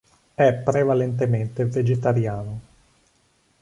È 0.33 0.55
prevalentemente 0.55 1.65
vegetariano. 1.67 2.61